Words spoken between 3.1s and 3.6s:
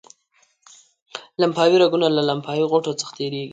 تیریږي.